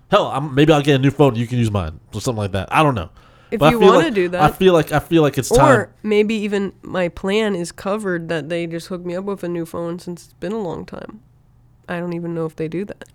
[0.10, 1.36] Hell, I'm, maybe I'll get a new phone.
[1.36, 2.74] You can use mine or something like that.
[2.74, 3.10] I don't know.
[3.52, 5.50] If But you want to like- do I that, feel like I feel like it's
[5.50, 5.72] time.
[5.80, 9.50] or maybe even my plan is covered that they just hook me up with a
[9.50, 11.22] new phone since it's been a long time.
[11.88, 13.06] I don't even know if they do that.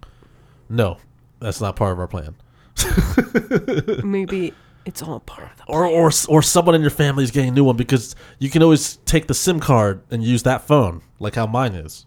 [0.68, 0.96] no,
[1.40, 2.34] that's not part of our plan.
[4.04, 4.52] Maybe
[4.84, 5.64] it's all part of the.
[5.68, 8.62] Or or or someone in your family is getting a new one because you can
[8.62, 12.06] always take the SIM card and use that phone, like how mine is.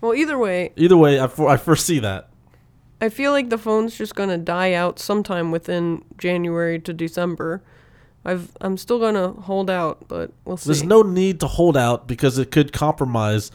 [0.00, 2.29] Well, either way, Either way, I, for, I foresee that.
[3.00, 7.62] I feel like the phone's just gonna die out sometime within January to December.
[8.24, 10.68] I've I'm still gonna hold out, but we'll see.
[10.68, 13.50] There's no need to hold out because it could compromise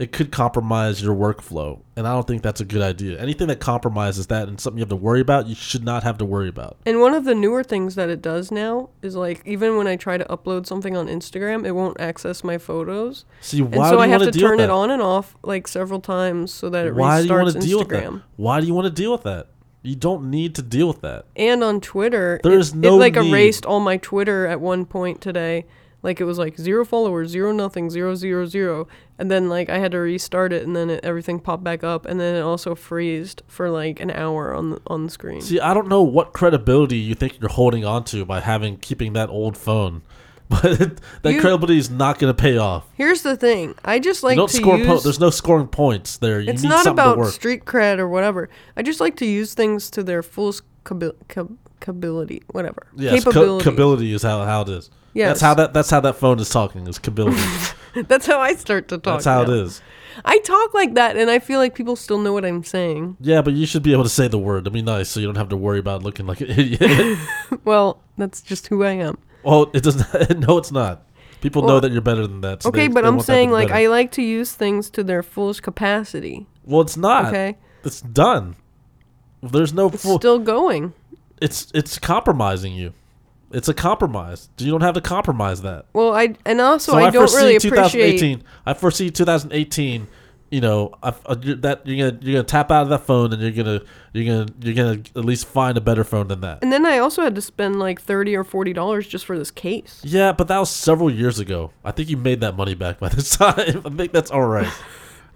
[0.00, 1.78] it could compromise your workflow.
[1.94, 3.20] And I don't think that's a good idea.
[3.20, 6.16] Anything that compromises that and something you have to worry about, you should not have
[6.18, 6.78] to worry about.
[6.86, 9.96] and one of the newer things that it does now is like even when I
[9.96, 13.96] try to upload something on Instagram, it won't access my photos, See, and why so
[13.96, 16.70] do I you have want to turn it on and off like several times so
[16.70, 18.02] that it Why do you want restarts to deal with that?
[18.04, 18.22] Instagram.
[18.36, 19.48] Why do you want to deal with that?
[19.82, 21.26] You don't need to deal with that.
[21.36, 23.30] And on Twitter, There it, is no it like need.
[23.30, 25.66] erased all my Twitter at one point today.
[26.02, 28.88] Like it was like zero followers, zero nothing, zero zero zero,
[29.20, 32.06] and then like I had to restart it, and then it, everything popped back up,
[32.06, 35.40] and then it also freezed for like an hour on the on the screen.
[35.42, 39.12] See, I don't know what credibility you think you're holding on to by having keeping
[39.12, 40.02] that old phone.
[40.50, 40.62] But
[41.22, 42.84] that You- credibility is not going to pay off.
[42.94, 44.86] Here's the thing: I just like you don't to score use.
[44.88, 46.40] po- there's no scoring points there.
[46.40, 48.48] You it's need not about street cred or whatever.
[48.76, 50.52] I just like to use things to their full
[50.84, 52.88] cabi- cap- capability, whatever.
[52.96, 53.64] Yes, ca- capability.
[53.64, 54.90] capability is how, how it is.
[55.14, 55.28] Yes.
[55.28, 56.86] That's how that that's how that phone is talking.
[56.86, 57.40] Is capability.
[58.06, 59.14] That's how I start to talk.
[59.14, 59.50] that's how now.
[59.50, 59.82] it is.
[60.24, 63.16] I talk like that, and I feel like people still know what I'm saying.
[63.18, 64.58] Yeah, but you should be able to say the word.
[64.62, 67.18] It'd be nice, so you don't have to worry about looking like an idiot.
[67.64, 69.18] Well, that's just who I am.
[69.42, 70.38] well, it doesn't.
[70.46, 71.02] No, it's not.
[71.40, 72.62] People know that you're better than that.
[72.62, 73.80] so Okay, they- but they I'm want that to saying like better.
[73.80, 76.46] I like to use things to their fullest capacity.
[76.64, 77.24] Well, it's not.
[77.26, 78.54] Okay, It's done.
[79.42, 80.18] There's no it's full.
[80.18, 80.92] still going.
[81.42, 82.92] it's it's compromising you.
[83.52, 84.48] It's a compromise.
[84.58, 85.86] You don't have to compromise that.
[85.92, 88.44] Well, I and also I, don't really appreciate 2018.
[88.66, 90.06] I foresee 2018.
[90.52, 93.32] You know I, uh, I- that you're gonna you're gonna tap out of that phone
[93.32, 93.82] and you're gonna
[94.12, 96.58] you're gonna you're gonna at least find a better phone than that.
[96.62, 99.52] And then I also had to spend like thirty or forty dollars just for this
[99.52, 100.00] case.
[100.04, 101.70] Yeah, but that was several years ago.
[101.84, 103.82] I think you made that money back by this time.
[103.84, 104.72] I think that's all right.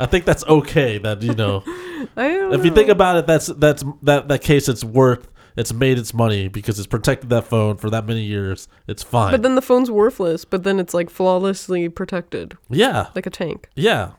[0.00, 0.98] I think that's okay.
[0.98, 1.62] That you know,
[2.16, 4.68] I if you think about it, that's that's that that case.
[4.68, 5.28] It's worth.
[5.56, 8.66] It's made its money because it's protected that phone for that many years.
[8.88, 9.30] It's fine.
[9.30, 13.68] But then the phone's worthless, but then it's like flawlessly protected, yeah, like a tank.
[13.74, 14.12] yeah.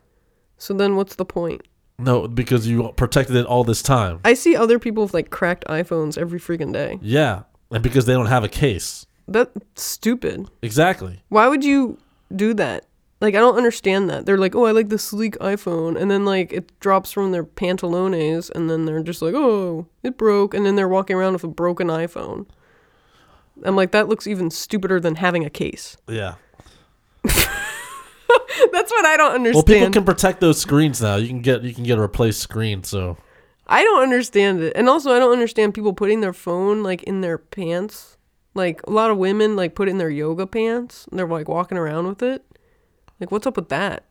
[0.58, 1.64] So then what's the point?
[2.00, 4.20] No, because you protected it all this time.
[4.24, 7.00] I see other people with like cracked iPhones every freaking day.
[7.02, 9.06] Yeah, and because they don't have a case.
[9.28, 10.48] That's stupid.
[10.62, 11.24] Exactly.
[11.30, 11.98] Why would you
[12.34, 12.86] do that?
[13.22, 14.26] Like I don't understand that.
[14.26, 17.46] They're like, "Oh, I like the sleek iPhone." And then like it drops from their
[17.46, 21.44] pantalones and then they're just like, "Oh, it broke." And then they're walking around with
[21.44, 22.46] a broken iPhone.
[23.64, 25.98] I'm like, that looks even stupider than having a case.
[26.10, 26.36] Yeah.
[28.72, 29.68] That's what I don't understand.
[29.68, 31.16] Well, people can protect those screens now.
[31.16, 32.84] You can get you can get a replaced screen.
[32.84, 33.18] So
[33.68, 34.74] I don't understand it.
[34.76, 38.18] And also I don't understand people putting their phone like in their pants.
[38.54, 41.06] Like a lot of women like put it in their yoga pants.
[41.10, 42.46] And they're like walking around with it.
[43.20, 44.06] Like what's up with that?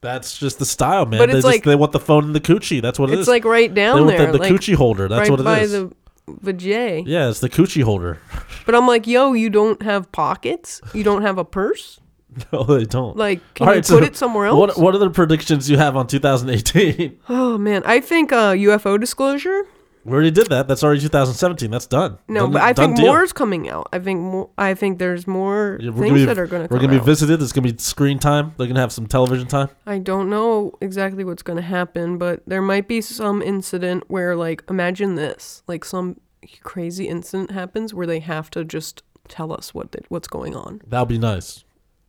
[0.00, 1.18] that's just the style, man.
[1.18, 2.80] But they it's just like- they want the phone in the coochie.
[2.80, 3.20] That's what it is.
[3.20, 4.26] It's like right they down want there.
[4.26, 5.08] the, the like coochie holder.
[5.08, 5.72] That's right what it by is.
[5.72, 5.92] the
[6.28, 7.02] vajay.
[7.06, 8.20] yeah, it's the coochie holder.
[8.66, 10.80] But I'm like, yo, you don't have pockets?
[10.94, 12.00] You don't have a purse?
[12.52, 13.16] no, they don't.
[13.16, 14.58] Like, can All you right, put so it somewhere else?
[14.58, 17.18] What what are the predictions you have on 2018?
[17.28, 19.64] Oh man, I think uh, UFO disclosure.
[20.04, 20.68] We already did that.
[20.68, 21.70] That's already 2017.
[21.70, 22.18] That's done.
[22.28, 23.06] No, Done- but I think deal.
[23.06, 23.88] more's coming out.
[23.92, 24.50] I think more.
[24.56, 27.04] I think there's more Yeah, things be, that are going to We're gonna be out.
[27.06, 27.40] visited.
[27.40, 28.54] There's gonna be screen time.
[28.56, 29.68] They're gonna have some television time.
[29.86, 34.34] I don't know exactly what's going to happen, but there might be some incident where,
[34.36, 36.20] like, imagine this: like some
[36.62, 40.80] crazy incident happens where they have to just tell us what they, what's going on.
[40.86, 41.64] That'll be nice.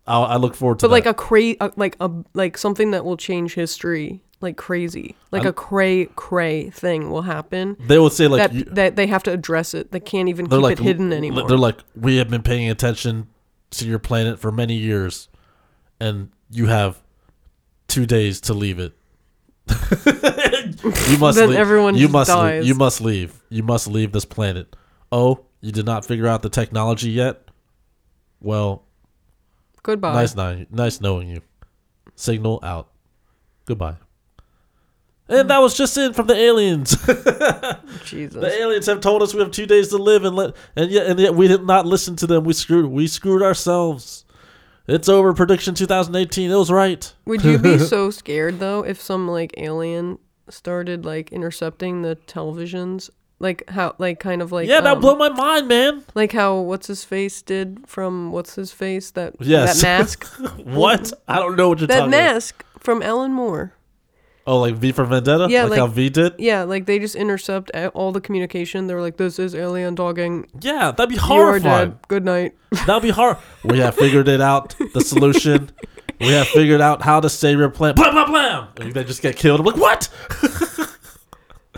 [0.08, 3.06] I'll, I look forward to But like a cra- uh, like a like something that
[3.06, 7.75] will change history, like crazy, like a cray cray thing will happen.
[7.80, 9.91] they will say like that you, that they have to address it.
[9.91, 11.47] They can't even keep like it hidden anymore.
[11.47, 13.28] They're like we have been paying attention
[13.71, 15.28] to your planet for many years,
[15.99, 17.02] and you have
[17.88, 18.93] two days to leave it.
[19.69, 21.38] you must.
[21.38, 21.60] Then leave.
[21.60, 22.34] everyone you must.
[22.34, 22.65] leave.
[22.65, 23.41] You must leave.
[23.49, 24.75] You must leave this planet.
[25.12, 27.49] Oh, you did not figure out the technology yet.
[28.39, 28.86] Well,
[29.84, 30.13] Goodbye.
[30.13, 30.36] nice,
[30.71, 31.41] nice knowing you.
[32.15, 32.89] Signal out.
[33.65, 33.95] Goodbye.
[35.30, 36.96] And that was just in from the aliens.
[38.06, 38.42] Jesus.
[38.42, 41.06] The aliens have told us we have two days to live, and let and yet
[41.08, 42.44] and yet we did not listen to them.
[42.44, 44.26] We screwed we screwed ourselves.
[44.88, 45.34] It's over.
[45.34, 46.50] Prediction 2018.
[46.50, 47.13] It was right.
[47.26, 50.18] Would you be so scared though if some like alien
[50.50, 53.10] started like intercepting the televisions?
[53.42, 56.04] Like how like kind of like yeah, that um, blew my mind, man.
[56.15, 59.82] like how what's his face did from what's his face that Yes.
[59.82, 60.26] that mask
[60.65, 61.13] What?
[61.28, 62.34] I don't know what you're that talking about.
[62.34, 63.74] mask from Alan Moore.
[64.47, 65.47] Oh, like V for Vendetta.
[65.49, 66.34] Yeah, like, like- how V did.
[66.39, 68.88] Yeah, like they just intercept all the communication.
[68.88, 70.47] They're like, "This is alien dogging.
[70.62, 71.89] Yeah, that'd be You are horrifying.
[71.91, 71.99] dead.
[72.08, 72.56] Good night."
[72.88, 73.38] That'd be hard.
[73.63, 74.75] We have figured it out.
[74.93, 75.71] The solution.
[76.19, 77.95] We have figured out how to save your planet.
[77.95, 78.67] Blah blah blah.
[78.80, 79.60] And they just get killed.
[79.60, 80.10] I'm like, what?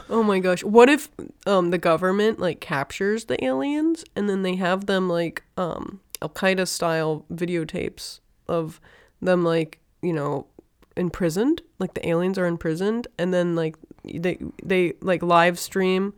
[0.10, 0.62] Oh my gosh.
[0.64, 1.10] What if
[1.48, 6.30] um the government like captures the aliens and then they have them like um Al
[6.30, 8.82] Qaeda style videotapes of
[9.22, 10.48] them like, you know,
[10.98, 11.62] imprisoned?
[11.80, 16.14] Like the aliens are imprisoned and then like they they like live stream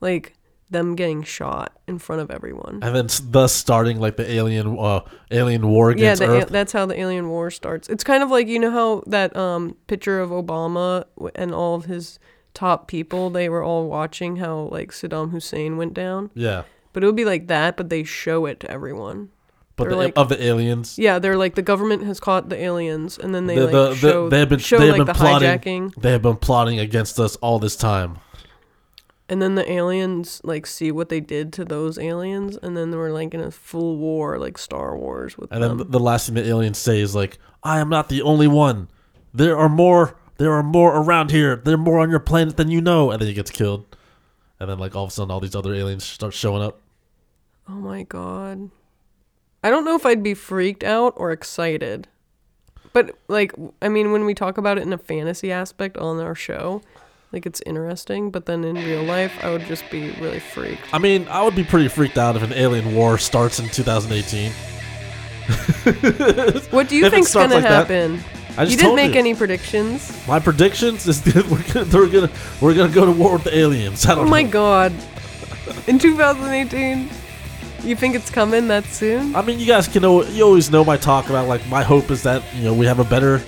[0.00, 0.34] like
[0.70, 2.80] them getting shot in front of everyone.
[2.82, 6.48] And then thus starting like the alien uh, alien war Yeah, against the, Earth.
[6.48, 7.88] that's how the alien war starts.
[7.88, 11.84] It's kind of like you know how that um picture of Obama and all of
[11.84, 12.18] his
[12.54, 16.30] top people they were all watching how like Saddam Hussein went down.
[16.34, 16.62] yeah.
[16.92, 19.30] But it would be like that, but they show it to everyone.
[19.76, 20.96] But the, like- of the aliens.
[20.98, 23.94] Yeah, they're like the government has caught the aliens, and then they The- like the-
[23.96, 25.48] show they have been show they have like been plotting.
[25.48, 28.18] hijacking, They have been plotting against us all this time.
[29.28, 33.10] and then the aliens like see what they did to those aliens, and then we're
[33.10, 35.78] like in a full war, like Star Wars with And them.
[35.78, 38.88] then the last thing the aliens say is like, "I am not the only one.
[39.32, 40.14] There are more.
[40.36, 41.56] There are more around here.
[41.56, 43.84] There are more on your planet than you know." And then he gets killed.
[44.60, 46.78] And then like all of a sudden, all these other aliens start showing up.
[47.68, 48.70] Oh my god.
[49.64, 52.06] I don't know if I'd be freaked out or excited.
[52.92, 53.52] But like
[53.82, 56.80] I mean when we talk about it in a fantasy aspect on our show,
[57.32, 60.82] like it's interesting, but then in real life I would just be really freaked.
[60.94, 64.52] I mean, I would be pretty freaked out if an alien war starts in 2018.
[66.70, 68.22] What do you If think's going to like that, happen?
[68.56, 69.18] I just You didn't make you.
[69.18, 70.16] any predictions.
[70.28, 73.56] My predictions is that we're gonna, they're gonna we're gonna go to war with the
[73.56, 74.06] aliens.
[74.06, 74.50] Oh don't my know.
[74.50, 74.92] god.
[75.88, 77.10] In 2018,
[77.84, 79.36] You think it's coming that soon?
[79.36, 80.24] I mean, you guys can know.
[80.24, 82.98] You always know my talk about like my hope is that you know we have
[82.98, 83.42] a better.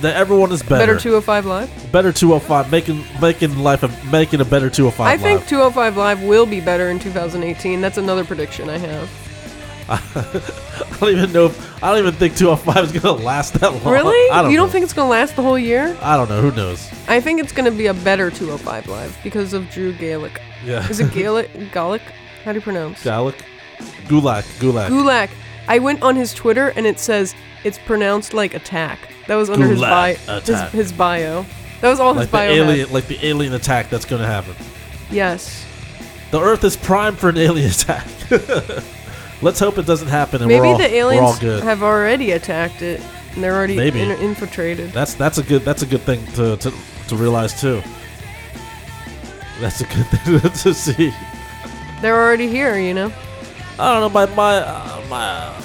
[0.00, 0.94] That everyone is better.
[0.94, 1.92] Better 205 Live?
[1.92, 5.06] Better 205, making making life a, making a better 205.
[5.06, 7.80] I think 205 Live will be better in 2018.
[7.80, 9.10] That's another prediction I have.
[9.90, 11.46] I don't even know.
[11.46, 13.92] If, I don't even think 205 is gonna last that long.
[13.92, 14.28] Really?
[14.28, 15.96] Don't you don't think it's going to last the whole year?
[16.02, 16.42] I don't know.
[16.42, 16.90] Who knows?
[17.08, 20.42] I think it's going to be a better 205 Live because of Drew Gaelic.
[20.62, 20.86] Yeah.
[20.90, 22.02] Is it Gaelic Gallic?
[22.44, 23.02] How do you pronounce?
[23.02, 23.36] Gallic?
[24.06, 24.42] Gulak.
[24.60, 24.88] Gulak.
[24.88, 25.30] Gulak.
[25.68, 27.34] I went on his Twitter and it says
[27.64, 28.98] it's pronounced like attack.
[29.26, 30.14] That was under his, bio.
[30.14, 30.70] Gulak His, attack.
[30.70, 31.44] his bio.
[31.80, 32.64] That was all his like the bio.
[32.64, 32.70] had.
[32.70, 34.54] alien, like the alien attack that's gonna happen.
[35.10, 35.64] Yes.
[36.30, 38.06] The Earth is primed for an alien attack.
[39.42, 41.62] Let's hope it doesn't happen and Maybe we're all, the we're all aliens good.
[41.62, 43.00] have already attacked it
[43.34, 44.00] and they're already Maybe.
[44.00, 44.90] in- infiltrated.
[44.92, 46.72] That's that's a good that's a good thing to to,
[47.08, 47.82] to realize too.
[49.60, 51.12] That's a good thing to see.
[52.00, 53.12] They're already here, you know?
[53.78, 54.08] I don't know.
[54.08, 55.24] My my uh, my.
[55.26, 55.62] Uh,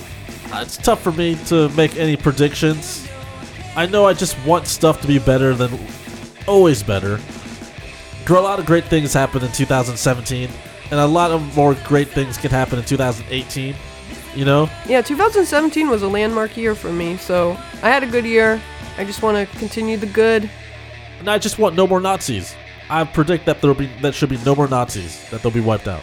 [0.62, 3.08] it's tough for me to make any predictions.
[3.76, 5.72] I know I just want stuff to be better than
[6.48, 7.20] always better.
[8.30, 10.50] A lot of great things happened in 2017,
[10.92, 13.76] and a lot of more great things can happen in 2018.
[14.36, 17.52] You know, Yeah, 2017 was a landmark year for me, so
[17.84, 18.60] I had a good year.
[18.98, 20.50] I just want to continue the good.
[21.20, 22.56] and I just want no more Nazis.
[22.90, 25.28] I predict that there'll be that should be no more Nazis.
[25.30, 26.02] That they'll be wiped out,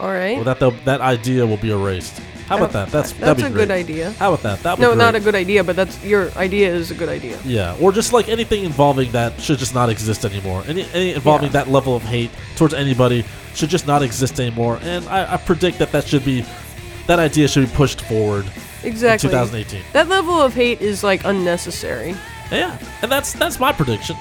[0.00, 0.38] All right.
[0.38, 2.20] or that they'll, that idea will be erased.
[2.48, 2.90] How about that?
[2.90, 3.62] That's that'd That's be a great.
[3.62, 4.12] good idea.
[4.12, 4.62] How about that?
[4.62, 7.40] That No, not a good idea, but that's your idea is a good idea.
[7.44, 10.62] Yeah, or just like anything involving that should just not exist anymore.
[10.68, 13.24] Any, any involving that level of hate towards anybody
[13.54, 14.78] should just not exist anymore.
[14.82, 16.44] And I, I predict that that should be,
[17.08, 18.46] that idea should be pushed forward
[18.84, 19.26] Exactly.
[19.28, 19.82] in 2018.
[19.92, 22.14] That level of hate is like unnecessary.
[22.52, 24.14] Yeah, and that's that's my prediction.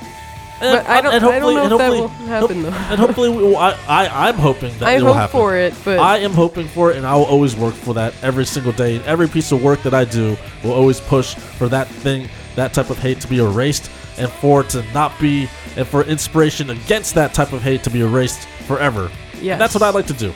[0.62, 2.72] And, But I uh, don't- and I don't know hopefully- if that will happen, hope-
[2.74, 2.80] though.
[2.92, 5.14] And hopefully, we will, I, I I'm hoping that I it will happen.
[5.14, 5.40] I hope happen.
[5.42, 8.14] for it, but I am hoping for it, and I will always work for that
[8.24, 9.02] every single day.
[9.06, 12.90] Every piece of work that I do will always push for that thing, that type
[12.90, 17.16] of hate to be erased, and for it to not be, and for inspiration against
[17.16, 19.12] that type of hate to be erased forever.
[19.42, 19.52] yes.
[19.54, 20.34] And that's what I'd like to do.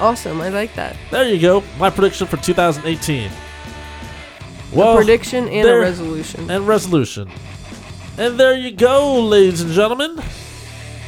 [0.00, 0.40] Awesome.
[0.40, 0.96] I like that.
[1.10, 1.62] There you go.
[1.78, 3.30] My prediction for 2018.
[3.30, 6.50] a Well, prediction and a resolution.
[6.50, 7.30] and resolution.
[8.16, 10.22] And there you go, ladies and gentlemen.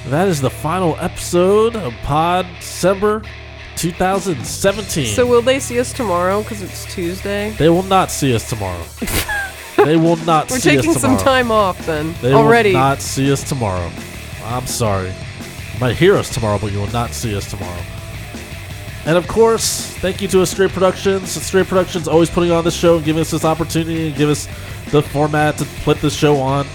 [0.09, 3.22] That is the final episode of Pod December
[3.76, 5.14] 2017.
[5.14, 7.50] So will they see us tomorrow because it's Tuesday?
[7.59, 8.82] They will not see us tomorrow.
[9.76, 10.82] they will not see us tomorrow tomorrow.
[10.82, 12.12] We're taking some time off then.
[12.22, 12.72] They already.
[12.72, 13.88] will not see us tomorrow.
[14.44, 15.11] I'm sorry.
[15.11, 17.82] You might hear us tomorrow, but you will not see us tomorrow.
[19.04, 21.36] And of course, thank you to Astray Productions.
[21.36, 24.46] Astray Productions always putting on this show and giving us this opportunity and give us
[24.90, 26.66] the format to put this show on.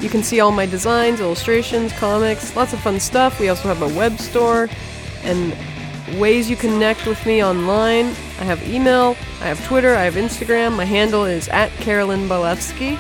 [0.03, 3.41] You can see all my designs, illustrations, comics, lots of fun stuff.
[3.41, 4.69] We also have a web store
[5.23, 5.57] and
[6.19, 8.07] ways you connect with me online.
[8.07, 10.77] I have email, I have Twitter, I have Instagram.
[10.77, 12.99] My handle is at Carolyn Balevsky.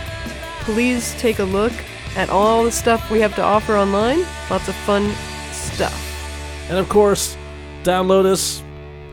[0.61, 1.73] Please take a look
[2.17, 4.25] at all the stuff we have to offer online.
[4.51, 5.13] Lots of fun
[5.53, 6.07] stuff.
[6.69, 7.37] And of course,
[7.83, 8.63] download us,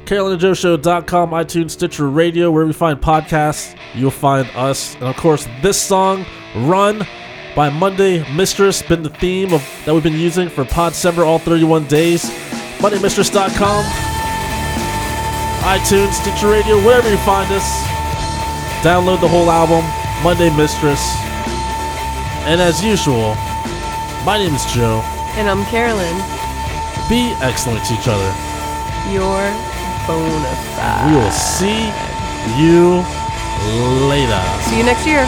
[0.05, 4.95] CarolynandJoeShow.com, iTunes, Stitcher Radio, wherever you find podcasts, you'll find us.
[4.95, 6.25] And of course, this song,
[6.55, 7.05] Run
[7.55, 11.39] by Monday Mistress, been the theme of that we've been using for Pod Podcember all
[11.39, 12.56] 31 days.
[12.79, 13.83] MondayMistress.com,
[15.65, 17.65] iTunes, Stitcher Radio, wherever you find us.
[18.85, 19.83] Download the whole album,
[20.23, 21.01] Monday Mistress.
[22.45, 23.33] And as usual,
[24.25, 25.01] my name is Joe.
[25.35, 26.15] And I'm Carolyn,
[27.09, 28.29] Be excellent to each other.
[29.09, 29.41] your
[30.05, 31.09] bona fide.
[31.09, 31.89] We will see
[32.61, 33.01] you
[34.07, 34.39] later.
[34.69, 35.25] See you next year.